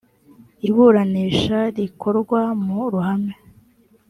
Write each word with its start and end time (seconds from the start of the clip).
iburanisha 0.67 1.59
rikorwa 1.77 2.39
mu 2.63 2.79
ruhame 2.91 3.33